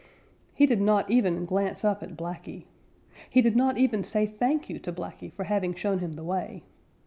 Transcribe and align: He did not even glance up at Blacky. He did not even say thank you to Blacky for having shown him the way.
He 0.55 0.65
did 0.65 0.81
not 0.81 1.11
even 1.11 1.45
glance 1.45 1.85
up 1.85 2.01
at 2.01 2.17
Blacky. 2.17 2.65
He 3.29 3.39
did 3.39 3.55
not 3.55 3.77
even 3.77 4.03
say 4.03 4.25
thank 4.25 4.67
you 4.67 4.79
to 4.79 4.91
Blacky 4.91 5.31
for 5.31 5.43
having 5.43 5.75
shown 5.75 5.99
him 5.99 6.13
the 6.13 6.23
way. 6.23 6.63